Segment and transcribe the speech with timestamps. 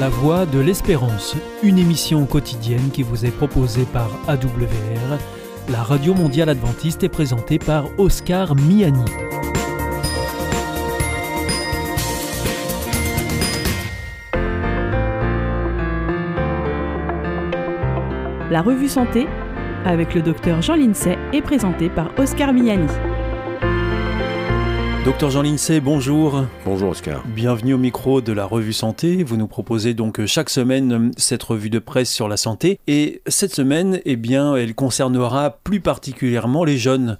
[0.00, 5.18] La Voix de l'Espérance, une émission quotidienne qui vous est proposée par AWR,
[5.68, 9.04] la radio mondiale adventiste est présentée par Oscar Miani.
[18.50, 19.26] La revue Santé
[19.84, 22.88] avec le docteur Jean Lincey est présentée par Oscar Miani.
[25.02, 26.44] Docteur Jean Lincey, bonjour.
[26.66, 27.22] Bonjour Oscar.
[27.26, 29.22] Bienvenue au micro de la revue Santé.
[29.22, 32.78] Vous nous proposez donc chaque semaine cette revue de presse sur la santé.
[32.86, 37.16] Et cette semaine, eh bien, elle concernera plus particulièrement les jeunes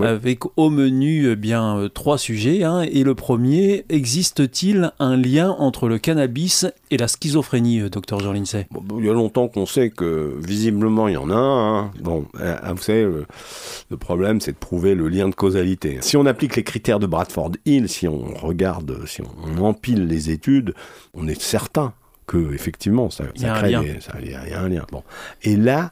[0.00, 2.64] avec au menu eh bien euh, trois sujets.
[2.64, 2.82] Hein.
[2.82, 8.32] et le premier, existe-t-il un lien entre le cannabis et la schizophrénie, euh, docteur Jean
[8.32, 8.66] Lincey
[8.98, 11.78] Il y a longtemps qu'on sait que visiblement il y en a un.
[11.78, 11.90] Hein.
[12.00, 15.98] Bon, euh, vous savez, le, problème c'est de prouver le lien de causalité.
[16.00, 20.30] Si on applique les critères de Bradford Hill, si on regarde, si on empile les
[20.30, 20.74] études,
[21.14, 21.92] on est certain
[22.26, 23.76] que effectivement ça, ça crée,
[24.22, 24.86] il y a un lien.
[24.90, 25.02] Bon,
[25.42, 25.90] et là.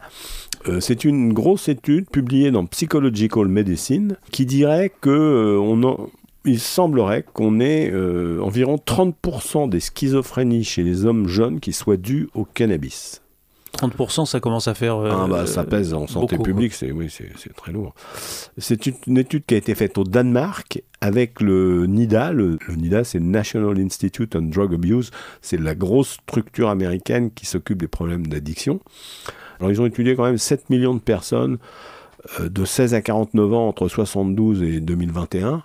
[0.66, 6.06] Euh, c'est une grosse étude publiée dans Psychological Medicine qui dirait que euh,
[6.44, 11.96] il semblerait qu'on ait euh, environ 30% des schizophrénies chez les hommes jeunes qui soient
[11.96, 13.22] dues au cannabis.
[13.76, 14.96] 30%, ça commence à faire.
[14.96, 17.94] ah bah, ça pèse en santé publique, c'est oui, c'est très lourd.
[18.56, 22.32] C'est une étude qui a été faite au Danemark avec le NIDA.
[22.32, 25.10] Le, le NIDA, c'est National Institute on Drug Abuse.
[25.42, 28.80] C'est la grosse structure américaine qui s'occupe des problèmes d'addiction.
[29.60, 31.58] Alors ils ont étudié quand même 7 millions de personnes
[32.40, 35.62] euh, de 16 à 49 ans entre 72 et 2021.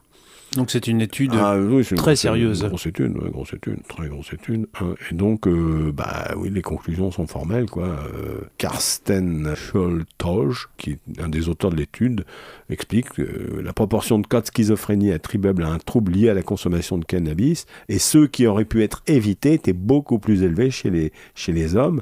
[0.55, 1.57] Donc c'est une étude ah,
[1.95, 2.61] très sérieuse.
[2.61, 4.67] Une grosse étude, grosse étude, très grosse étude.
[4.79, 4.93] Hein.
[5.09, 7.87] Et donc, euh, bah oui, les conclusions sont formelles, quoi.
[7.87, 12.25] Euh, Karsten Scholtoj, qui est un des auteurs de l'étude,
[12.69, 16.43] explique que la proportion de cas de schizophrénie attribuable à un trouble lié à la
[16.43, 20.91] consommation de cannabis et ceux qui auraient pu être évités étaient beaucoup plus élevés chez
[20.91, 22.01] les, chez les hommes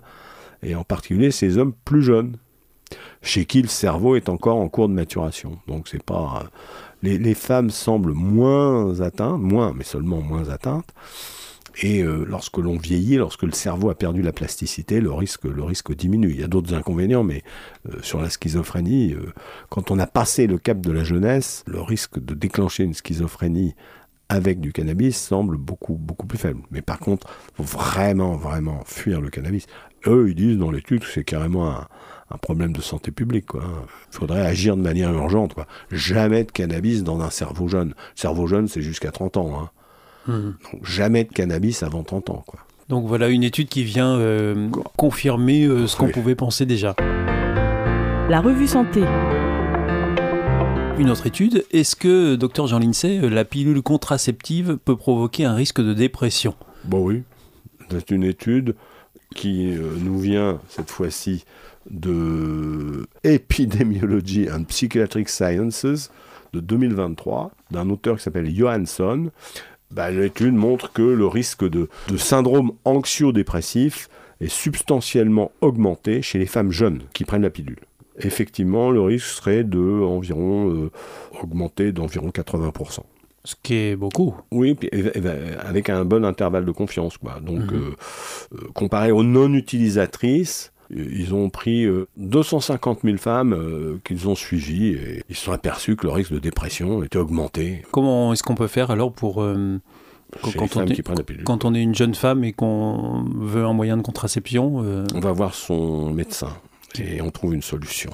[0.63, 2.37] et en particulier ces hommes plus jeunes,
[3.21, 5.59] chez qui le cerveau est encore en cours de maturation.
[5.67, 6.43] Donc c'est pas
[7.03, 10.93] les, femmes semblent moins atteintes, moins, mais seulement moins atteintes.
[11.81, 16.31] Et euh, lorsque l'on vieillit, lorsque le cerveau a perdu la plasticité, le risque, diminue.
[16.31, 17.43] Il y a d'autres inconvénients, mais
[17.89, 19.33] euh, sur la schizophrénie, euh,
[19.69, 23.73] quand on a passé le cap de la jeunesse, le risque de déclencher une schizophrénie
[24.27, 26.61] avec du cannabis semble beaucoup, beaucoup plus faible.
[26.71, 29.65] Mais par contre, faut vraiment, vraiment fuir le cannabis.
[30.07, 31.87] Eux, ils disent dans l'étude que c'est carrément un,
[32.41, 33.47] problème de santé publique.
[33.53, 33.59] Il
[34.09, 35.53] faudrait agir de manière urgente.
[35.53, 35.67] Quoi.
[35.91, 37.93] Jamais de cannabis dans un cerveau jeune.
[38.15, 39.51] cerveau jeune, c'est jusqu'à 30 ans.
[39.59, 39.69] Hein.
[40.27, 40.51] Mmh.
[40.71, 42.43] Donc, jamais de cannabis avant 30 ans.
[42.47, 42.61] Quoi.
[42.91, 46.93] Donc voilà une étude qui vient euh, confirmer euh, ce qu'on pouvait penser déjà.
[48.29, 49.01] La revue Santé.
[50.99, 55.81] Une autre étude, est-ce que, docteur Jean Lincey, la pilule contraceptive peut provoquer un risque
[55.81, 56.53] de dépression?
[56.83, 57.23] Bon oui,
[57.89, 58.75] c'est une étude
[59.35, 61.45] qui euh, nous vient cette fois-ci
[61.89, 66.11] de Epidemiology and Psychiatric Sciences
[66.53, 69.31] de 2023, d'un auteur qui s'appelle Johansson.
[69.89, 74.09] Bah, l'étude montre que le risque de, syndrome anxio-dépressif
[74.39, 77.79] est substantiellement augmenté chez les femmes jeunes qui prennent la pilule
[78.25, 82.99] effectivement, le risque serait de environ euh, d'environ 80%.
[83.43, 84.35] Ce qui est beaucoup.
[84.51, 84.77] Oui,
[85.59, 87.17] avec un bon intervalle de confiance.
[87.17, 87.39] Quoi.
[87.41, 87.73] Donc, mhm.
[87.73, 87.95] euh,
[88.55, 91.87] euh, comparé aux non-utilisatrices, ils ont pris
[92.17, 96.39] 250 000 femmes qu'ils ont suivies et ils se sont aperçus que le risque de
[96.39, 97.81] dépression était augmenté.
[97.91, 99.35] Comment est-ce qu'on peut faire alors pour...
[100.41, 104.01] quand, on est, quand on est une jeune femme et qu'on veut un moyen de
[104.01, 106.49] contraception On va voir son médecin
[106.99, 108.11] et on trouve une solution.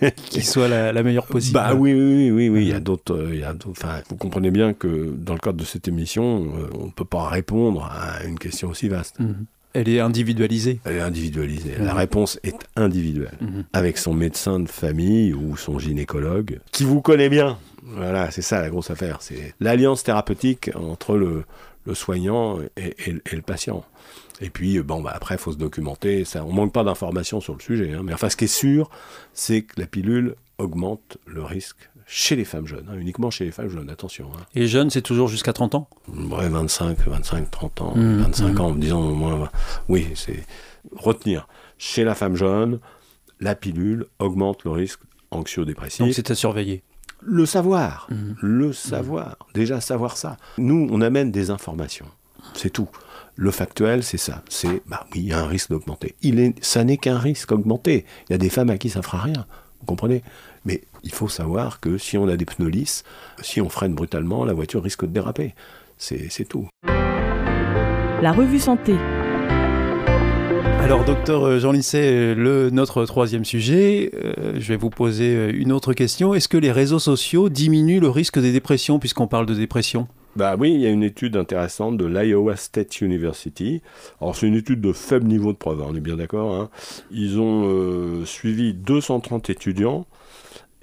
[0.30, 1.54] qui soit la, meilleure possible.
[1.54, 3.14] Bah oui, oui, oui, oui, il y a d'autres.
[3.14, 6.90] Euh, enfin, vous comprenez bien que dans le cadre de cette émission, euh, on ne
[6.90, 9.18] peut pas répondre à une question aussi vaste.
[9.18, 9.46] Mhm.
[9.74, 10.80] Elle est individualisée.
[10.84, 11.74] Elle est individualisée.
[11.78, 11.98] La mhm.
[11.98, 13.36] réponse est individuelle.
[13.40, 13.64] Mhm.
[13.72, 17.58] Avec son médecin de famille ou son gynécologue, qui vous connaît bien.
[17.82, 19.18] Voilà, c'est ça la grosse affaire.
[19.20, 21.44] C'est l'alliance thérapeutique entre le,
[21.86, 22.94] le soignant et,
[23.32, 23.84] le patient.
[24.40, 26.24] Et puis, bon, bah, après, il faut se documenter.
[26.24, 27.92] Ça, on manque pas d'informations sur le sujet.
[27.92, 28.02] Hein.
[28.04, 28.90] Mais enfin, ce qui est sûr,
[29.32, 33.50] c'est que la pilule augmente le risque chez les femmes jeunes, hein, uniquement chez les
[33.50, 34.30] femmes jeunes, attention.
[34.34, 34.42] Hein.
[34.54, 35.88] Et jeunes, c'est toujours jusqu'à 30 ans?
[36.08, 38.80] Ouais, 25, 25, 30 ans, 25 mmh, ans, mmh.
[38.80, 39.50] disons au moins.
[39.88, 40.42] Oui, c'est
[40.96, 41.46] retenir.
[41.76, 42.80] Chez la femme jeune,
[43.40, 45.00] la pilule augmente le risque
[45.30, 46.00] anxio-dépressif.
[46.00, 46.82] Donc c'est à surveiller.
[47.20, 48.32] Le savoir, mmh.
[48.40, 50.38] le savoir, déjà savoir ça.
[50.56, 52.06] Nous, on amène des informations,
[52.54, 52.88] c'est tout.
[53.40, 54.42] Le factuel, c'est ça.
[54.48, 56.16] C'est, bah oui, il y a un risque d'augmenter.
[56.22, 58.04] Il est, ça n'est qu'un risque augmenté.
[58.28, 59.46] Il y a des femmes à qui ça fera rien.
[59.78, 60.24] Vous comprenez?
[60.64, 63.04] Mais il faut savoir que si on a des pneus lisses,
[63.40, 65.54] si on freine brutalement, la voiture risque de déraper.
[65.98, 66.66] C'est tout.
[68.20, 68.96] La revue Santé
[70.80, 75.92] Alors, docteur Jean Lisset, le, notre troisième sujet, euh, je vais vous poser une autre
[75.92, 76.34] question.
[76.34, 80.08] Est-ce que les réseaux sociaux diminuent le risque des dépressions, puisqu'on parle de dépression?
[80.38, 83.82] Bah oui, il y a une étude intéressante de l'Iowa State University.
[84.20, 86.54] Alors c'est une étude de faible niveau de preuve, hein, on est bien d'accord.
[86.54, 86.70] Hein.
[87.10, 90.06] Ils ont euh, suivi 230 étudiants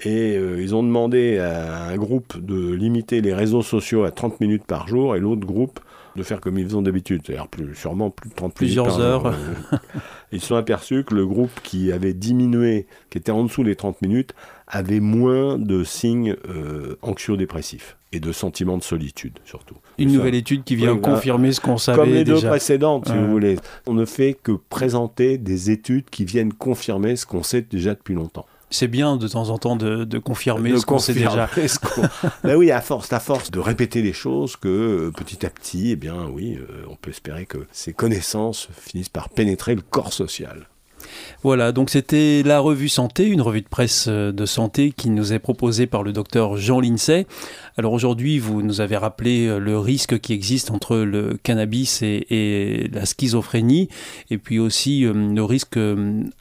[0.02, 4.42] et euh, ils ont demandé à un groupe de limiter les réseaux sociaux à 30
[4.42, 5.80] minutes par jour et l'autre groupe
[6.18, 9.34] de faire comme ils font d'habitude, c'est-à-dire plus, sûrement plus de 30 Plusieurs minutes heures.
[10.34, 13.76] ils se sont aperçus que le groupe qui avait diminué, qui était en dessous des
[13.78, 14.34] 30 minutes,
[14.68, 19.76] avait moins de signes euh, anxio-dépressifs et de sentiments de solitude surtout.
[19.98, 22.50] Une nouvelle étude qui vient Oui, confirmer ce qu'on savait Comme les deux déjà.
[22.50, 23.58] précédentes, si vous voulez.
[23.86, 28.16] On ne fait que présenter des études qui viennent confirmer ce qu'on sait déjà depuis
[28.16, 28.46] longtemps.
[28.72, 31.50] C'est bien de temps en temps de, de confirmer De ce qu'on sait déjà.
[32.44, 35.92] ben oui, à force, à force de répéter les choses, que euh, petit à petit,
[35.92, 40.14] eh bien, oui, euh, on peut espérer que ces connaissances finissent par pénétrer le corps
[40.14, 40.68] social.
[41.44, 45.34] Voilà, donc c'était la revue Santé, une revue de presse euh, de santé qui nous
[45.34, 47.28] est proposée par le docteur Jean Lincey.
[47.78, 52.90] Alors aujourd'hui, vous nous avez rappelé euh, le risque qui existe entre le cannabis et,
[52.92, 53.90] la schizophrénie,
[54.32, 55.78] et puis aussi euh, le risque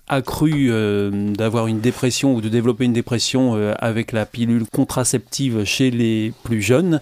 [0.08, 0.70] accru
[1.36, 6.62] d'avoir une dépression ou de développer une dépression avec la pilule contraceptive chez les plus
[6.62, 7.00] jeunes.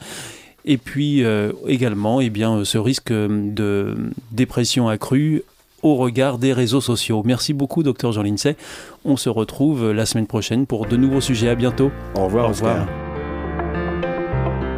[0.64, 1.24] Et puis
[1.66, 3.96] également, eh bien, ce risque de
[4.30, 5.42] dépression accrue
[5.82, 7.22] au regard des réseaux sociaux.
[7.24, 8.56] Merci beaucoup, docteur Jean Lincey.
[9.04, 11.48] On se retrouve la semaine prochaine pour de nouveaux sujets.
[11.48, 11.90] À bientôt.
[12.16, 12.86] Au revoir, Au revoir.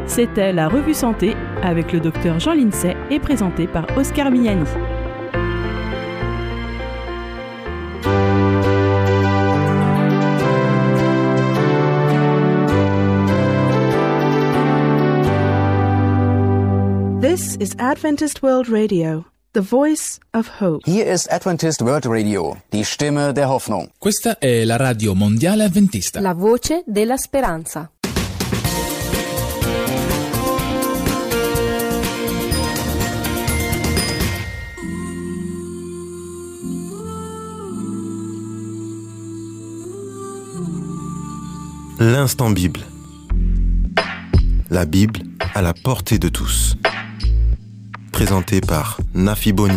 [0.07, 4.65] C'était la revue Santé avec le docteur Jean Lincey et présenté par Oscar Miani.
[17.21, 19.25] This is Adventist World Radio,
[19.55, 20.83] the voice of hope.
[20.85, 23.89] Hier ist Adventist World Radio, die Stimme der Hoffnung.
[23.99, 26.21] Questa è la radio mondiale avventista.
[26.21, 27.89] La voce della speranza.
[41.99, 42.83] L'instant Bible.
[44.69, 45.21] La Bible
[45.55, 46.77] à la portée de tous.
[48.15, 49.75] Présenté par Nafi Bonin.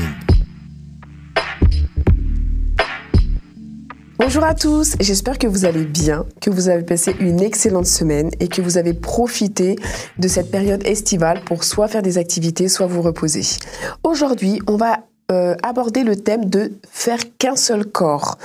[4.19, 8.29] Bonjour à tous, j'espère que vous allez bien, que vous avez passé une excellente semaine
[8.39, 9.75] et que vous avez profité
[10.19, 13.41] de cette période estivale pour soit faire des activités, soit vous reposer.
[14.03, 14.99] Aujourd'hui, on va
[15.31, 18.37] euh, aborder le thème de faire qu'un seul corps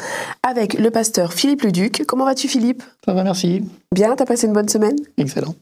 [0.43, 2.05] avec le pasteur Philippe Leduc.
[2.07, 2.83] Comment vas-tu Philippe?
[3.05, 3.63] Ça va, merci.
[3.95, 4.97] Bien, t'as passé une bonne semaine?
[5.19, 5.55] Excellent.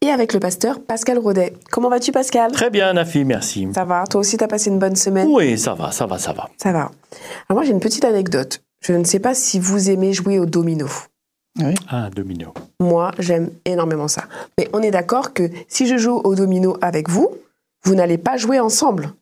[0.00, 1.54] Et avec le pasteur Pascal Rodet.
[1.70, 2.52] Comment vas-tu Pascal?
[2.52, 3.68] Très bien, Nafi, merci.
[3.74, 5.28] Ça va, toi aussi t'as passé une bonne semaine?
[5.30, 6.48] Oui, ça va, ça va, ça va.
[6.56, 6.90] Ça va.
[7.48, 8.62] Alors moi j'ai une petite anecdote.
[8.80, 10.86] Je ne sais pas si vous aimez jouer au domino.
[11.58, 11.74] Oui.
[11.88, 12.54] Ah, domino.
[12.80, 14.24] Moi, j'aime énormément ça.
[14.56, 17.28] Mais on est d'accord que si je joue au domino avec vous,
[17.84, 19.12] vous n'allez pas jouer ensemble.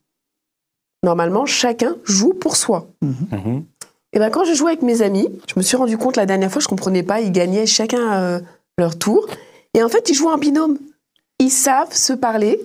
[1.02, 2.86] Normalement, chacun joue pour soi.
[3.02, 3.64] Mhm.
[4.12, 6.50] Et ben quand je jouais avec mes amis, je me suis rendu compte la dernière
[6.50, 8.40] fois, je comprenais pas, ils gagnaient chacun euh,
[8.78, 9.26] leur tour.
[9.74, 10.78] Et en fait, ils jouent en binôme.
[11.38, 12.58] Ils savent se parler,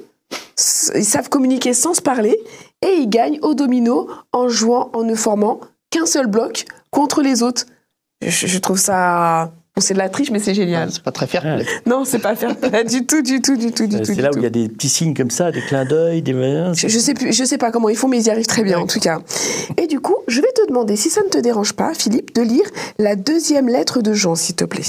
[0.96, 2.38] ils savent communiquer sans se parler,
[2.82, 5.60] et ils gagnent au domino en jouant, en ne formant
[5.92, 7.66] qu'un seul bloc contre les autres.
[8.22, 9.52] Je, je trouve ça...
[9.76, 10.92] Bon, c'est de la triche, mais c'est génial.
[10.92, 11.66] C'est pas très fair play.
[11.88, 14.14] Non, c'est pas faire play du tout, du tout, du tout, du Euh, tout.
[14.14, 16.32] C'est là où il y a des petits signes comme ça, des clins d'œil, des.
[16.32, 18.64] Je, je sais plus, je sais pas comment ils font, mais ils y arrivent très
[18.64, 19.22] bien en tout cas.
[19.78, 22.44] Et du coup, je vais te demander, si ça ne te dérange pas, Philippe, de
[22.44, 22.66] lire
[23.00, 24.84] la deuxième lettre de Jean, s'il te plaît.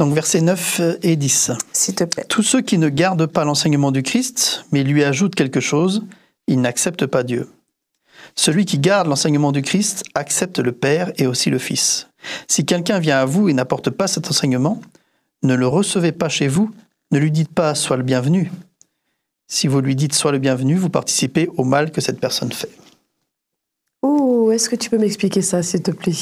[0.00, 1.50] Donc, versets 9 et 10.
[1.74, 2.24] S'il te plaît.
[2.26, 6.06] Tous ceux qui ne gardent pas l'enseignement du Christ, mais lui ajoutent quelque chose,
[6.46, 7.50] ils n'acceptent pas Dieu.
[8.34, 12.08] Celui qui garde l'enseignement du Christ accepte le Père et aussi le Fils.
[12.48, 14.80] Si quelqu'un vient à vous et n'apporte pas cet enseignement,
[15.42, 16.70] ne le recevez pas chez vous,
[17.10, 18.50] ne lui dites pas sois le bienvenu.
[19.48, 22.70] Si vous lui dites sois le bienvenu, vous participez au mal que cette personne fait.
[24.00, 26.14] Oh, est-ce que tu peux m'expliquer ça, s'il te plaît?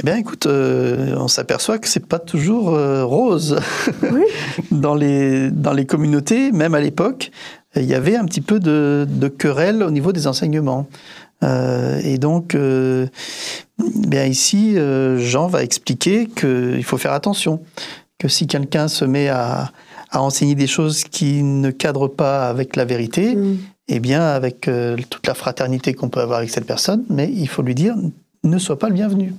[0.00, 3.58] Eh bien, écoute, euh, on s'aperçoit que c'est pas toujours euh, rose
[4.02, 4.22] Oui.
[4.70, 7.30] dans les dans les communautés, même à l'époque.
[7.76, 10.86] Il y avait un petit peu de, de querelle au niveau des enseignements.
[11.44, 13.06] Euh, et donc, euh,
[13.78, 17.60] bien ici, euh, Jean va expliquer qu'il faut faire attention,
[18.18, 19.70] que si quelqu'un se met à,
[20.10, 23.56] à enseigner des choses qui ne cadrent pas avec la vérité, Mm.
[23.88, 27.48] eh bien, avec euh, toute la fraternité qu'on peut avoir avec cette personne, mais il
[27.48, 27.94] faut lui dire
[28.44, 29.34] ne sois pas le bienvenu.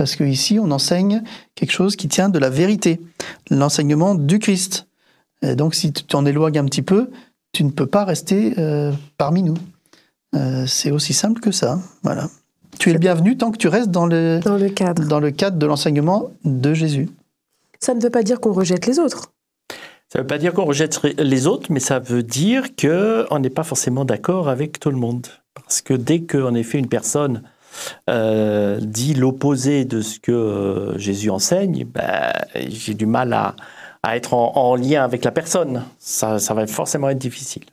[0.00, 1.22] Parce qu'ici, on enseigne
[1.54, 3.02] quelque chose qui tient de la vérité,
[3.50, 4.86] l'enseignement du Christ.
[5.42, 7.10] Et donc, si tu t'en éloignes un petit peu,
[7.52, 9.58] tu ne peux pas rester euh, parmi nous.
[10.34, 11.78] Euh, c'est aussi simple que ça.
[12.02, 12.30] Voilà.
[12.78, 15.06] Tu es le bienvenu tant que tu restes dans le, Dans le cadre.
[15.06, 17.10] dans le cadre de l'enseignement de Jésus.
[17.78, 19.34] Ça ne veut pas dire qu'on rejette les autres.
[20.08, 23.50] Ça ne veut pas dire qu'on rejette les autres, mais ça veut dire qu'on n'est
[23.50, 25.26] pas forcément d'accord avec tout le monde.
[25.52, 27.42] Parce que dès qu'en effet une personne
[28.08, 33.54] euh, dit l'opposé de ce que euh, Jésus enseigne, ben, j'ai du mal à,
[34.02, 35.84] à être en, en lien avec la personne.
[35.98, 37.64] Ça, ça va forcément être difficile.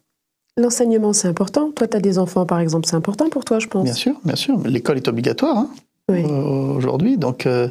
[0.57, 1.71] L'enseignement, c'est important.
[1.71, 3.83] Toi, tu as des enfants, par exemple, c'est important pour toi, je pense.
[3.83, 4.57] Bien sûr, bien sûr.
[4.65, 5.69] L'école est obligatoire hein,
[6.09, 6.23] Oui.
[6.23, 7.69] euh, aujourd'hui, donc euh,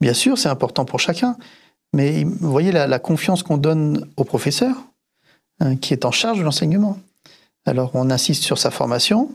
[0.00, 1.36] bien sûr, c'est important pour chacun.
[1.94, 4.74] Mais vous voyez la, la confiance qu'on donne au professeur,
[5.60, 6.98] hein, qui est en charge de l'enseignement.
[7.64, 9.30] Alors on insiste sur sa formation,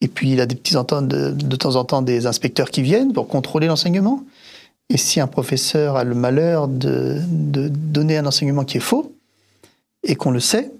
[0.00, 3.12] et puis il a des petits de, de temps en temps des inspecteurs qui viennent
[3.12, 4.22] pour contrôler l'enseignement.
[4.88, 9.12] Et si un professeur a le malheur de, de donner un enseignement qui est faux,
[10.06, 10.70] et qu'on le sait,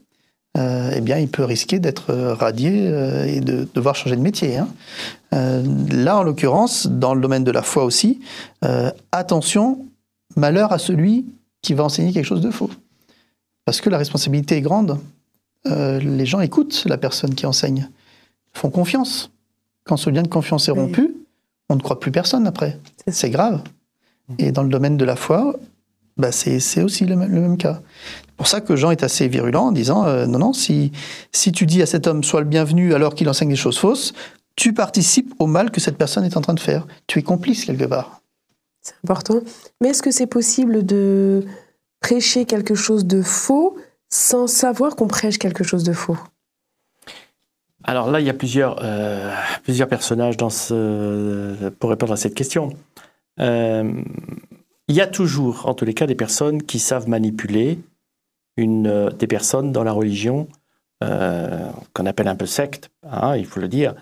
[0.57, 4.57] euh, eh bien, il peut risquer d'être radié euh, et de devoir changer de métier.
[4.57, 4.69] hein.
[5.35, 8.21] Euh, là, en l'occurrence, dans le domaine de la foi aussi,
[9.13, 9.85] attention,
[10.37, 11.27] malheur à celui
[11.61, 12.71] qui va enseigner quelque chose de faux.
[13.65, 14.99] Parce que la responsabilité est grande.
[15.65, 17.89] Les gens écoutent la personne qui enseigne,
[18.57, 19.31] font confiance.
[19.85, 20.81] Quand ce lien de confiance est Oui.
[20.81, 21.15] rompu,
[21.69, 22.79] on ne croit plus personne après.
[23.09, 23.63] C'est grave.
[24.39, 25.57] Et dans le domaine de la foi,
[26.17, 27.81] bah, c'est aussi le, même- le même cas.
[28.27, 30.93] C'est pour ça que Jean est assez virulent en disant euh, non, non, si,
[31.33, 34.13] si tu dis à cet homme sois le bienvenu alors qu'il enseigne des choses fausses,
[34.57, 36.87] tu participes au mal que cette personne est en train de faire.
[37.07, 38.21] Tu es complice quelque part.
[38.83, 39.41] C'est important.
[39.81, 41.45] Mais est-ce que c'est possible de
[42.01, 43.77] prêcher quelque chose de faux
[44.11, 46.17] sans savoir qu'on prêche quelque chose de faux?
[47.89, 52.35] Alors là, il y a plusieurs, euh, plusieurs personnages dans ce, pour répondre à cette
[52.35, 52.71] question.
[53.39, 54.03] Euh,
[54.89, 57.79] il y a toujours, en tous les cas, des personnes qui savent manipuler
[58.57, 60.49] une, euh, des personnes dans la religion,
[60.99, 63.95] qu'on appelle un peu secte, hein, il faut le dire,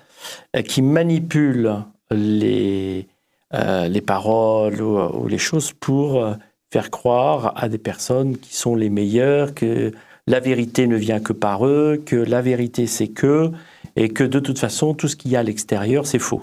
[0.68, 1.74] qui manipulent
[2.12, 3.08] les,
[3.52, 6.24] les paroles ou, ou les choses pour
[6.72, 9.90] faire croire à des personnes qui sont les meilleures, que
[10.28, 13.50] la vérité ne vient que par eux, que la vérité c'est que,
[13.96, 16.40] et que de toute façon, tout ce qu'il y a à l'extérieur, c'est faux.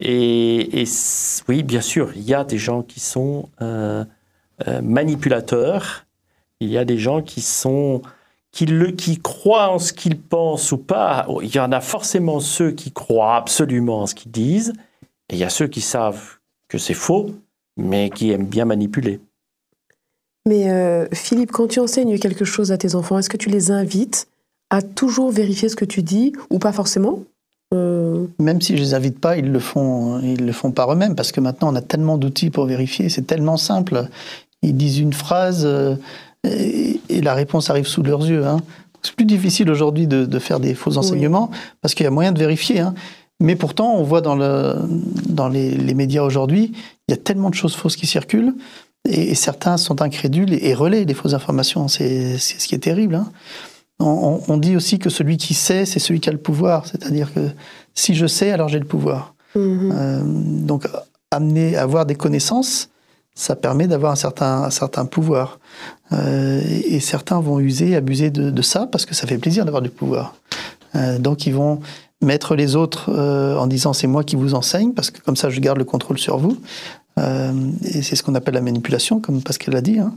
[0.00, 0.84] Et,
[1.48, 4.04] oui, bien sûr, il y a des gens qui sont euh,
[4.66, 6.06] euh, manipulateurs,
[6.60, 8.02] il y a des gens qui sont
[8.50, 11.26] qui, le, qui croient en ce qu'ils pensent ou pas.
[11.42, 14.72] Il y en a forcément ceux qui croient absolument en ce qu'ils disent,
[15.28, 17.30] et il y a ceux qui savent que c'est faux,
[17.76, 19.20] mais qui aiment bien manipuler.
[20.46, 23.70] Mais euh, Philippe, quand tu enseignes quelque chose à tes enfants, est-ce que tu les
[23.70, 24.28] invites
[24.70, 27.20] à toujours vérifier ce que tu dis ou pas forcément
[27.74, 31.14] Euh, Même si je les invite pas, ils le font, ils le font par eux-mêmes
[31.14, 34.08] parce que maintenant on a tellement d'outils pour vérifier, c'est tellement simple.
[34.62, 35.94] Ils disent une phrase euh,
[36.44, 38.46] et, et la réponse arrive sous leurs yeux.
[38.46, 38.58] hein.
[39.02, 42.32] C'est plus difficile aujourd'hui de, de faire des faux enseignements parce qu'il y a moyen
[42.32, 42.80] de vérifier.
[42.80, 42.94] hein.
[43.40, 44.74] Mais pourtant, on voit dans, le,
[45.28, 46.72] dans les, les médias aujourd'hui,
[47.06, 48.54] il y a tellement de choses fausses qui circulent
[49.08, 51.86] et, et certains sont incrédules et, et relaient les fausses informations.
[51.86, 53.14] C'est c'est ce qui est terrible.
[53.14, 53.30] hein.
[54.00, 54.06] On,
[54.48, 56.86] on- on dit aussi que celui qui sait, c'est celui qui a le pouvoir.
[56.86, 57.48] C'est-à-dire que
[57.94, 59.34] si je sais, alors j'ai le pouvoir.
[59.54, 59.92] mhm.
[59.94, 60.86] Euh, donc,
[61.30, 62.88] amener, avoir des connaissances,
[63.34, 65.58] ça permet d'avoir un certain, un certain pouvoir.
[66.12, 69.64] Euh, et, et certains vont user, abuser de, de ça parce que ça fait plaisir
[69.64, 70.34] d'avoir du pouvoir.
[70.94, 71.80] Euh, donc, ils vont
[72.20, 75.50] mettre les autres euh, en disant c'est moi qui vous enseigne parce que comme ça
[75.50, 76.56] je garde le contrôle sur vous.
[77.18, 77.52] Euh,
[77.84, 79.98] et c'est ce qu'on appelle la manipulation, comme Pascal l'a dit.
[79.98, 80.14] hein.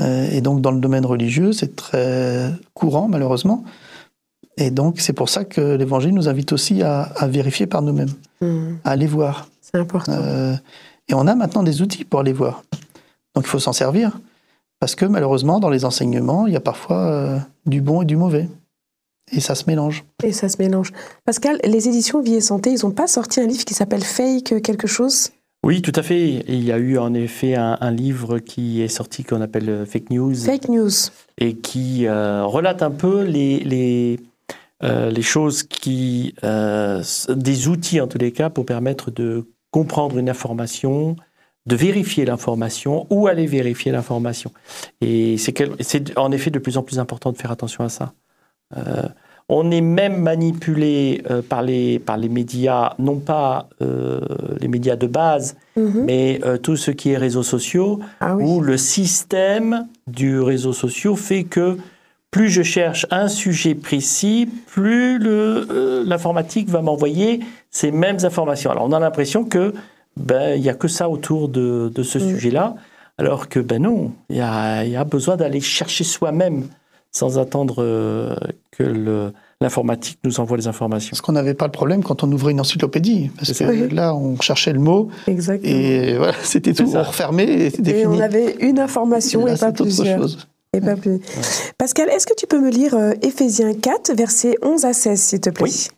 [0.00, 3.64] Euh, et donc, dans le domaine religieux, c'est très courant, malheureusement.
[4.58, 8.12] Et donc, c'est pour ça que l'Évangile nous invite aussi à, à vérifier par nous-mêmes,
[8.40, 8.78] Mhm.
[8.84, 9.48] à aller voir.
[9.60, 10.12] C'est important.
[10.12, 10.54] Euh,
[11.08, 12.62] et on a maintenant des outils pour aller voir.
[13.34, 14.18] Donc, il faut s'en servir.
[14.80, 18.48] Parce que malheureusement, dans les enseignements, il y a parfois du bon et du mauvais.
[19.30, 20.04] Et ça se mélange.
[20.24, 20.92] Et ça se mélange.
[21.24, 24.60] Pascal, les éditions Vie et Santé, ils n'ont pas sorti un livre qui s'appelle Fake
[24.62, 25.30] quelque chose?
[25.64, 26.44] Oui, tout à fait.
[26.48, 29.86] Il y a eu en effet un, un livre qui est sorti qu'on appelle euh,
[29.86, 30.90] Fake News Fake news.
[31.38, 34.18] et qui euh, relate un peu les, les,
[34.82, 36.34] euh, les choses qui.
[36.42, 41.16] euh, des outils en tous les cas pour permettre de comprendre une information,
[41.66, 44.50] de vérifier l'information ou aller vérifier l'information.
[45.00, 48.12] Et c'est en effet de plus en plus important de faire attention à ça.
[49.54, 54.20] On est même manipulé euh, par, les, par les médias, non pas euh,
[54.60, 56.04] les médias de base, Mhm.
[56.06, 58.44] mais euh, tout ce qui est réseaux sociaux, Ah oui.
[58.46, 61.76] où le système du réseau social fait que
[62.30, 65.18] plus je cherche un sujet précis, plus
[66.06, 67.40] l'informatique va m'envoyer
[67.70, 68.70] ces mêmes informations.
[68.70, 69.74] Alors on a l'impression que
[70.16, 72.28] ben il y a que ça autour de, de ce Mm.
[72.30, 72.74] sujet-là,
[73.18, 76.64] alors que ben non, il y a, il y a besoin d'aller chercher soi-même
[77.12, 78.34] sans attendre euh,
[78.70, 81.10] que le- l'informatique nous envoie les informations.
[81.10, 83.30] Parce qu'on n'avait pas le problème quand on ouvrait une encyclopédie.
[83.36, 83.88] Parce que Oui.
[83.90, 85.72] là, on cherchait le mot Exactement.
[85.72, 86.86] et voilà, c'était tout.
[86.90, 87.00] ça.
[87.00, 88.16] On refermait et c'était Et fini.
[88.16, 90.18] on avait une information Là, et pas c'est autre plusieurs.
[90.20, 90.48] chose.
[90.74, 91.20] Et pas plus.
[91.76, 95.40] Pascal, est-ce que tu peux me lire euh, Éphésiens 4, versets 11 à 16, s'il
[95.40, 95.64] te plaît?
[95.64, 95.88] Oui.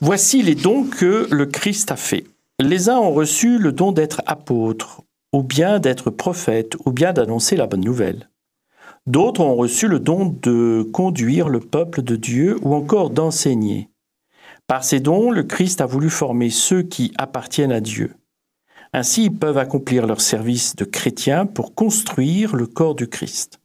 [0.00, 2.24] Voici les dons que le Christ a faits.
[2.60, 7.56] Les uns ont reçu le don d'être apôtres, ou bien d'être prophètes, ou bien d'annoncer
[7.56, 8.28] la bonne nouvelle.
[9.10, 13.88] D'autres ont reçu le don de conduire le peuple de Dieu, ou encore d'enseigner.
[14.68, 18.14] Par ces dons, le Christ a voulu former ceux qui appartiennent à Dieu.
[18.92, 23.58] Ainsi, ils peuvent accomplir leur service de chrétiens pour construire le corps du Christ.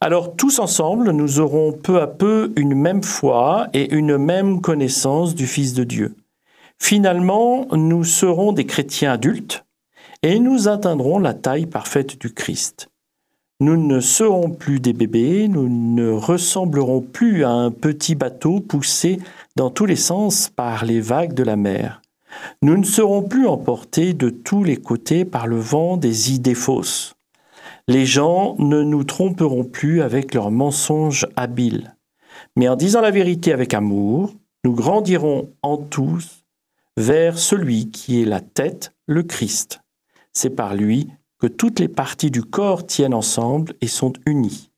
[0.00, 5.34] Alors tous ensemble, nous aurons peu à peu une même foi et une même connaissance
[5.34, 6.16] du Fils de Dieu.
[6.78, 9.66] Finalement, nous serons des chrétiens adultes
[10.22, 12.88] et nous atteindrons la taille parfaite du Christ.
[13.60, 19.20] Nous ne serons plus des bébés, nous ne ressemblerons plus à un petit bateau poussé
[19.54, 22.02] dans tous les sens par les vagues de la mer.
[22.62, 27.14] Nous ne serons plus emportés de tous les côtés par le vent des idées fausses.
[27.86, 31.94] Les gens ne nous tromperont plus avec leurs mensonges habiles.
[32.56, 34.34] Mais en disant la vérité avec amour,
[34.64, 36.42] nous grandirons en tous
[36.96, 39.80] vers celui qui est la tête, le Christ.
[40.32, 41.08] C'est par lui
[41.40, 44.70] que toutes les parties du corps tiennent ensemble et sont unies.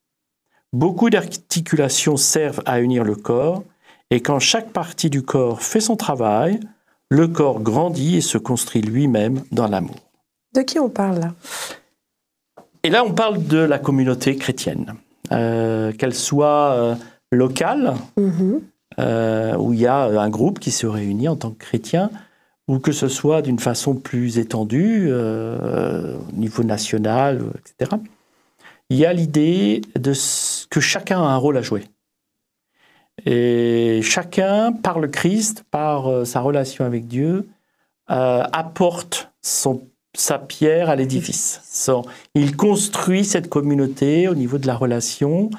[0.72, 3.62] Beaucoup d'articulations servent à unir le corps,
[4.10, 6.60] et quand chaque partie du corps fait son travail,
[7.10, 9.96] le corps grandit et se construit lui-même dans l'amour.
[10.54, 11.34] De qui on parle là?
[12.82, 14.94] Et là, on parle de la communauté chrétienne,
[15.32, 16.94] Euh, qu'elle soit euh,
[17.32, 18.60] locale, Mhm.
[19.00, 22.10] euh, où il y a un groupe qui se réunit en tant que chrétien,
[22.68, 27.96] ou que ce soit d'une façon plus étendue, euh, au niveau national, etc.
[28.90, 29.80] Il y a l'idée
[30.70, 31.84] que chacun a un rôle à jouer.
[33.24, 37.48] Et chacun, par le Christ, par euh, sa relation avec Dieu,
[38.10, 39.82] euh, apporte son,
[40.14, 41.90] sa pierre à l'édifice.
[42.34, 45.50] Il construit cette communauté au niveau de la relation,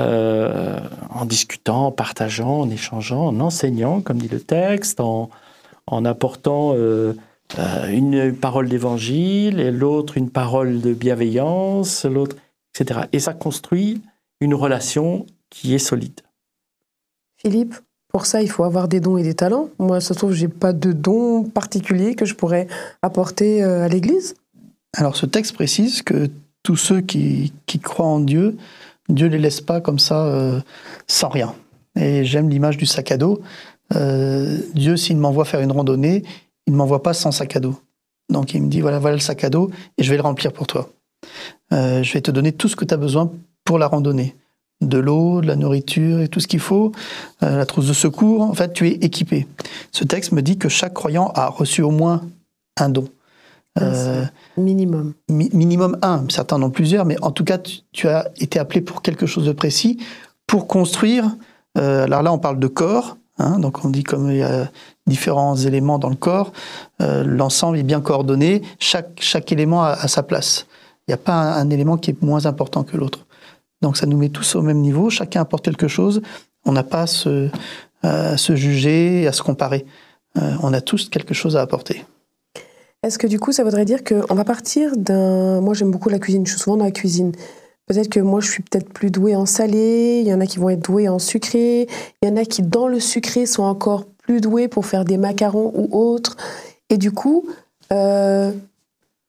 [0.00, 0.80] euh,
[1.10, 5.30] en discutant, en partageant, en échangeant, en enseignant, comme dit le texte, en,
[5.86, 7.14] en apportant euh,
[7.58, 12.36] euh, une parole d'évangile, et l'autre une parole de bienveillance, l'autre,
[12.74, 13.00] etc.
[13.12, 14.02] Et ça construit
[14.40, 16.20] une relation qui est solide.
[17.36, 17.74] Philippe,
[18.08, 19.70] pour ça, il faut avoir des dons et des talents.
[19.78, 22.68] Moi, ça se trouve, j'ai pas de dons particuliers que je pourrais
[23.02, 24.34] apporter euh, à l'Église.
[24.96, 26.30] Alors ce texte précise que
[26.62, 28.56] tous ceux qui, qui croient en Dieu,
[29.08, 30.60] Dieu les laisse pas comme ça euh,
[31.06, 31.54] sans rien.
[31.96, 33.40] Et j'aime l'image du sac à dos.
[33.94, 36.22] Euh, Dieu, s'il m'envoie faire une randonnée,
[36.66, 37.78] il ne m'envoie pas sans sac à dos.
[38.30, 40.52] Donc il me dit, voilà, voilà le sac à dos et je vais le remplir
[40.52, 40.88] pour toi.
[41.72, 43.30] Euh, je vais te donner tout ce que tu as besoin
[43.64, 44.34] pour la randonnée.
[44.80, 46.92] De l'eau, de la nourriture et tout ce qu'il faut,
[47.42, 48.42] euh, la trousse de secours.
[48.42, 49.46] En fait, tu es équipé.
[49.92, 52.22] Ce texte me dit que chaque croyant a reçu au moins
[52.78, 53.04] un don.
[53.80, 54.24] Euh,
[54.56, 55.14] Minimum.
[55.28, 58.58] mi- minimum un, certains en ont plusieurs, mais en tout cas, tu, tu as été
[58.58, 59.98] appelé pour quelque chose de précis,
[60.46, 61.36] pour construire.
[61.76, 64.70] alors là, on parle de corps, hein, donc on dit comme il y a
[65.06, 66.52] différents éléments dans le corps,
[67.00, 70.66] euh, l'ensemble est bien coordonné, chaque, chaque élément a, sa place.
[71.06, 73.26] Il n'y a pas un, élément qui est moins important que l'autre.
[73.82, 76.22] Donc ça nous met tous au même niveau, chacun apporte quelque chose,
[76.64, 77.50] on n'a pas à se,
[78.02, 79.84] à se juger, à se comparer.
[80.38, 82.04] Euh, on a tous quelque chose à apporter.
[83.02, 85.60] Est-ce que du coup, ça voudrait dire qu'on va partir d'un.
[85.60, 87.32] Moi, j'aime beaucoup la cuisine, je suis souvent dans la cuisine.
[87.86, 90.58] Peut-être que moi, je suis peut-être plus douée en salé, il y en a qui
[90.58, 91.86] vont être doués en sucré,
[92.22, 95.18] il y en a qui, dans le sucré, sont encore plus doués pour faire des
[95.18, 96.36] macarons ou autres.
[96.88, 97.44] Et du coup,
[97.92, 98.52] euh,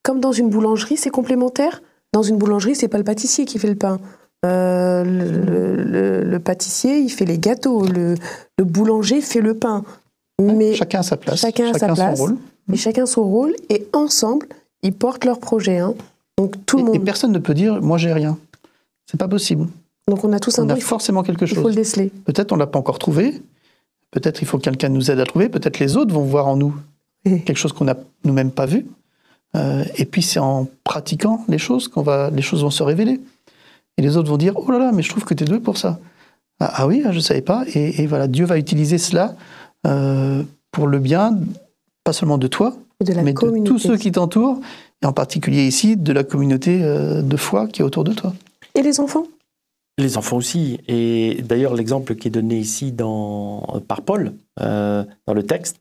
[0.03, 1.81] comme dans une boulangerie, c'est complémentaire.
[2.13, 3.99] Dans une boulangerie, c'est pas le pâtissier qui fait le pain.
[4.45, 7.85] Euh, le, le- le pâtissier, il fait les gâteaux.
[7.85, 8.15] Le,
[8.57, 9.83] le boulanger fait le pain.
[10.41, 12.17] Mais Chacun a sa place, Chacun a sa chacun place.
[12.17, 12.37] son rôle.
[12.71, 13.55] Et chacun son rôle.
[13.69, 14.47] Et ensemble,
[14.83, 15.79] ils portent leur projet.
[15.79, 15.93] hein.
[16.37, 17.05] Donc tout le Et, et monde.
[17.05, 18.37] personne ne peut dire moi j'ai rien.
[19.09, 19.67] C'est pas possible.
[20.07, 21.75] Donc on a tous un On a faut, forcément quelque il faut le chose.
[21.75, 22.11] déceler.
[22.25, 23.41] Peut-être on l'a pas encore trouvé.
[24.11, 25.49] Peut-être il faut que quelqu'un nous aide à trouver.
[25.49, 26.75] Peut-être les autres vont voir en nous
[27.25, 28.85] Et- quelque chose qu'on n'a nous-mêmes pas vu.
[29.55, 33.19] Euh, et puis c'est en pratiquant les choses qu'on va, les choses vont se révéler.
[33.97, 35.59] Et les autres vont dire oh là là, mais je trouve que tu es doué
[35.59, 35.99] pour ça.
[36.59, 37.63] Ah, ah oui, ah, je savais pas.
[37.73, 39.35] Et, et voilà, Dieu va utiliser cela
[39.87, 41.37] euh, pour le bien,
[42.03, 44.59] pas seulement de toi, Et de la mais de tous ceux qui t'entourent,
[45.01, 48.33] et en particulier ici de la communauté euh, de foi qui est autour de toi.
[48.75, 49.25] Et les enfants?
[49.97, 50.79] Les enfants aussi.
[50.87, 55.79] Et d'ailleurs, l'exemple qui est donné ici dans, par Paul, euh, dans le texte,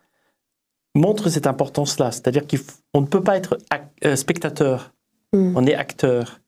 [0.94, 2.12] montre cette importance-là.
[2.12, 3.58] C'est-à-dire qu'on ne peut pas être
[4.04, 4.92] euh, spectateur,
[5.34, 5.52] Hmm.
[5.56, 6.40] on est acteur.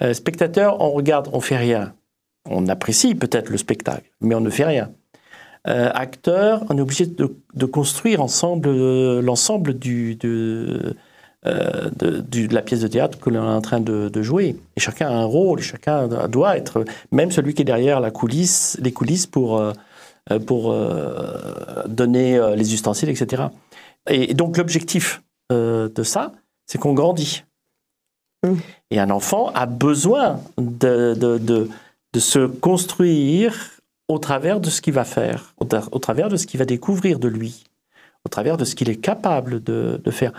[0.00, 1.94] Euh, spectateur, on regarde, on fait rien.
[2.48, 4.90] on apprécie peut-être le spectacle, mais on ne fait rien.
[5.68, 10.96] Euh, acteur, on est obligé de, de construire ensemble l'ensemble du, de,
[11.44, 14.56] euh, de, la pièce de théâtre que l'on est en train de, de jouer.
[14.76, 18.78] Et chacun a un rôle, chacun doit être, même celui qui est derrière la coulisse,
[18.80, 19.72] les coulisses pour, euh,
[20.30, 23.44] euh, pour euh, donner les ustensiles, etc.
[24.08, 26.32] Et, et donc l'objectif de ça,
[26.66, 27.42] c'est qu'on grandit.
[28.46, 28.54] Mm.
[28.92, 31.68] Et un enfant a besoin de, de,
[32.20, 36.58] se construire au travers de ce qu'il va faire, au, au travers de ce qu'il
[36.58, 37.64] va découvrir de lui,
[38.24, 40.32] au travers de ce qu'il est capable de, de faire.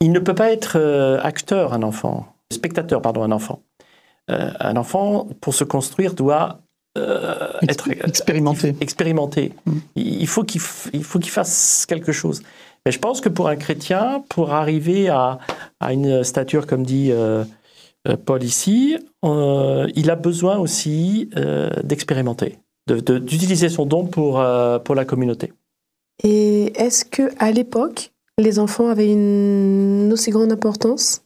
[0.00, 3.62] Il ne peut pas être euh, acteur, un enfant, spectateur, pardon, un enfant.
[4.30, 6.60] Euh, un enfant, pour se construire, doit
[6.96, 8.74] euh, être Expérimenté.
[8.80, 9.52] expérimenté.
[9.96, 12.42] Il il faut qu'il f- il faut qu'il fasse quelque chose.
[12.86, 15.38] Mais je pense que pour un chrétien, pour arriver à,
[15.80, 17.10] à une stature, comme dit
[18.24, 24.40] Paul ici, euh, il a besoin aussi euh, d'expérimenter, de- de- d'utiliser son don pour,
[24.40, 25.52] euh, pour la communauté.
[26.24, 31.22] Et est-ce que à l'époque, les enfants avaient une aussi grande importance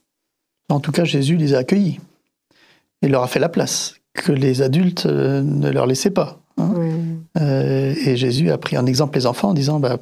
[0.69, 1.99] En tout cas, Jésus les a accueillis.
[3.01, 6.39] Il leur a fait la place, que les adultes euh, ne leur laissaient pas.
[6.57, 6.73] hein.
[7.39, 9.97] Euh, et Jésus a pris en exemple les enfants en disant bah,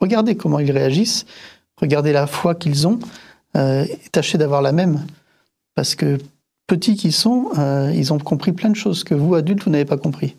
[0.00, 1.24] Regardez comment ils réagissent,
[1.80, 2.98] regardez la foi qu'ils ont,
[3.56, 5.06] euh, et tâchez d'avoir la même.
[5.74, 6.18] Parce que
[6.66, 9.84] petits qu'ils sont, euh, ils ont compris plein de choses que vous, adultes, vous n'avez
[9.84, 10.36] pas compris.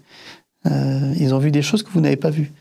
[1.20, 2.52] Ils ont vu des choses que vous n'avez pas vues.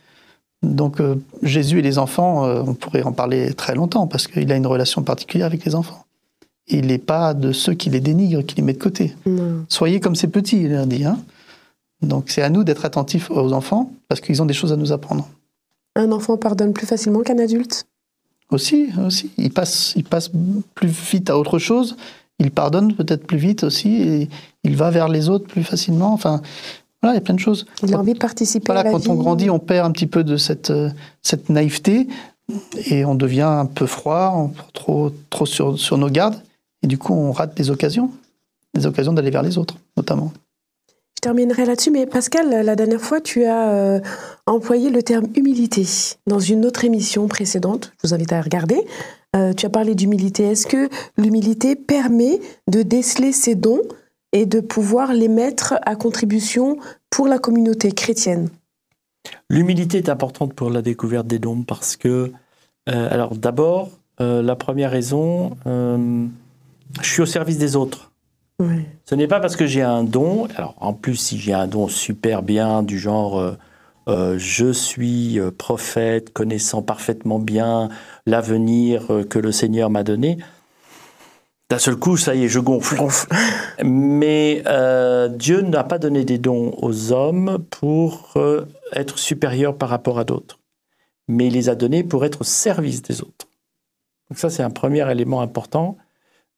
[0.64, 4.50] Donc euh, Jésus et les enfants, euh, on pourrait en parler très longtemps, parce qu'il
[4.50, 6.04] a une relation particulière avec les enfants.
[6.66, 9.14] Il n'est pas de ceux qui les dénigrent, qui les met de côté.
[9.26, 9.64] Non.
[9.68, 11.04] Soyez comme ces petits, il leur dit.
[11.04, 11.18] Hein
[12.02, 14.92] Donc c'est à nous d'être attentifs aux enfants, parce qu'ils ont des choses à nous
[14.92, 15.28] apprendre.
[15.96, 17.86] Un enfant pardonne plus facilement qu'un adulte?
[18.50, 19.30] Aussi, aussi.
[19.38, 20.30] Il passe, il passe
[20.74, 21.96] plus vite à autre chose.
[22.40, 24.02] Il pardonne peut-être plus vite aussi.
[24.02, 24.28] Et
[24.64, 26.12] il va vers les autres plus facilement.
[26.12, 26.42] Enfin,
[27.04, 27.66] voilà, il y a plein de choses.
[27.82, 30.06] Il a envie de participer Voilà, à la quand on grandit, on perd un petit
[30.06, 30.88] peu de cette, euh,
[31.22, 32.08] cette naïveté
[32.86, 36.36] et on devient un peu froid, on- trop, trop sur, sur nos gardes.
[36.82, 38.10] Et du coup, on rate des occasions,
[38.74, 40.32] des occasions d'aller vers les autres, notamment.
[41.16, 44.00] Je terminerai là-dessus, mais Pascal, la dernière fois, tu as euh,
[44.46, 45.86] employé le terme humilité
[46.26, 47.92] dans une autre émission précédente.
[48.02, 48.82] Je vous invite à regarder.
[49.36, 50.44] Euh, tu as parlé d'humilité.
[50.44, 52.40] Est-ce que l'humilité permet
[52.70, 53.80] de déceler ses dons
[54.34, 56.76] et de pouvoir les mettre à contribution
[57.08, 58.50] pour la communauté chrétienne
[59.48, 62.30] L'humilité est importante pour la découverte des dons parce que,
[62.90, 66.26] euh, alors d'abord, euh, la première raison, euh,
[67.00, 68.10] je suis au service des autres.
[69.06, 71.88] Ce n'est pas parce que j'ai un don, alors en plus si j'ai un don
[71.88, 73.56] super bien du genre
[74.08, 77.88] euh, je suis euh, prophète connaissant parfaitement bien
[78.26, 80.38] l'avenir euh, que le Seigneur m'a donné,
[81.74, 82.96] d'un seul coup ça y est je gonfle.
[83.84, 89.88] Mais euh, Dieu n'a pas donné des dons aux hommes pour euh, être supérieurs par
[89.88, 90.60] rapport à d'autres,
[91.26, 93.48] mais il les a donnés pour être au service des autres.
[94.30, 95.96] Donc ça c'est un premier élément important.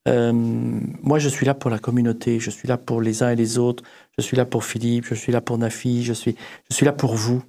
[0.06, 3.36] Euh, moi, je suis là pour la communauté, je suis là pour les uns et
[3.36, 3.82] les autres,
[4.16, 6.36] je suis là pour Philippe, je suis là pour Nafi, je suis,
[6.70, 7.42] je suis là pour vous.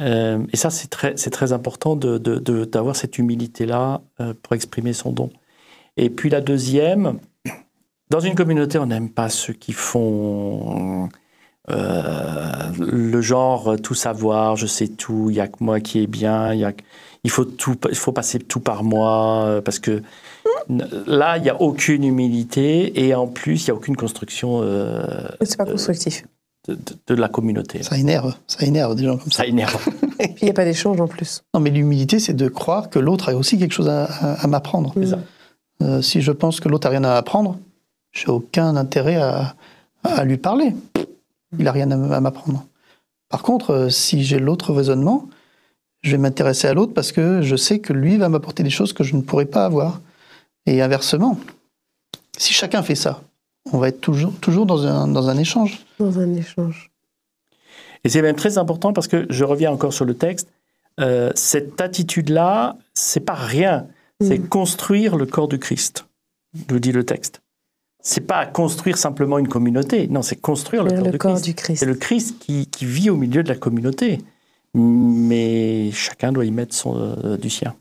[0.00, 4.34] Euh, et ça, c'est très, c'est très important de, de- de- d'avoir cette humilité-là euh,
[4.42, 5.30] pour exprimer son don.
[5.96, 7.18] Et puis la deuxième,
[8.10, 11.08] dans une communauté, on n'aime pas ceux qui font
[11.70, 16.02] euh, le genre euh, tout savoir, je sais tout, il y a que moi qui
[16.02, 16.82] est bien, il y a que-
[17.24, 20.02] il faut tout, il faut passer tout par moi euh, parce que
[21.06, 25.04] là il n'y a aucune humilité et en plus il n'y a aucune construction euh,
[25.42, 26.24] C'est pas constructif.
[26.66, 27.82] de, de- de la communauté.
[27.84, 29.42] Ça énerve, ça énerve des gens comme ça.
[29.42, 29.86] Ça énerve.
[30.20, 31.42] Et puis il n'y a pas d'échange en plus.
[31.54, 34.46] Non, mais l'humilité, c'est de croire que l'autre a aussi quelque chose à, à- à
[34.48, 34.92] m'apprendre.
[34.96, 35.18] C'est ça.
[35.82, 37.58] Euh, si je pense que l'autre a rien à apprendre,
[38.12, 39.54] j'ai aucun intérêt à,
[40.04, 40.74] à lui parler.
[41.58, 42.64] Il a rien à m'apprendre.
[43.28, 45.28] Par contre, euh, si j'ai l'autre raisonnement,
[46.02, 48.92] je vais m'intéresser à l'autre parce que je sais que lui va m'apporter des choses
[48.92, 50.00] que je ne pourrais pas avoir.
[50.66, 51.38] Et inversement,
[52.36, 53.22] si chacun fait ça,
[53.72, 55.84] on va être toujours, toujours dans, un, dans un échange.
[55.98, 56.90] Dans un échange.
[58.04, 60.48] Et c'est même très important parce que je reviens encore sur le texte.
[61.00, 63.86] euh, cette attitude-là, c'est pas rien.
[64.22, 64.48] C'est Mm.
[64.48, 66.06] construire le corps du Christ,
[66.70, 67.40] nous dit le texte.
[68.04, 70.08] C'est pas construire simplement une communauté.
[70.08, 71.44] Non, c'est construire le, corps, le du corps Christ.
[71.44, 71.78] du Christ.
[71.80, 74.18] C'est le Christ qui, qui vit au milieu de la communauté.
[74.74, 77.74] Mais chacun doit y mettre son, euh, du sien.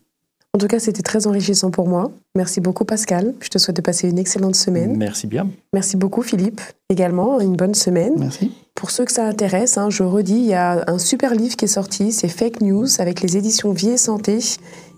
[0.54, 2.12] En tout cas, c'était très enrichissant pour moi.
[2.36, 3.34] Merci beaucoup, Pascal.
[3.40, 4.98] Je te souhaite de passer une excellente semaine.
[4.98, 5.48] Merci bien.
[5.72, 6.60] Merci beaucoup, Philippe.
[6.90, 8.16] Également, une bonne semaine.
[8.18, 8.52] Merci.
[8.76, 11.66] Pour ceux que ça intéresse, hein, je redis, il y a un super livre qui
[11.66, 14.40] est sorti, c'est Fake News avec les éditions Vie et Santé.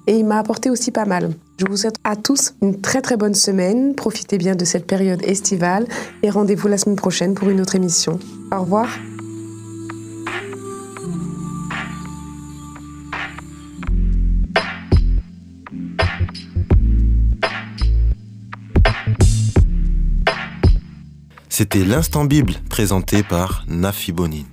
[0.07, 1.31] Et il m'a apporté aussi pas mal.
[1.57, 3.95] Je vous souhaite à tous une très très bonne semaine.
[3.95, 5.87] Profitez bien de cette période estivale
[6.23, 8.19] et rendez-vous la semaine prochaine pour une autre émission.
[8.51, 8.87] Au revoir.
[21.49, 24.52] C'était l'instant Bible présenté par Nafi Bonin.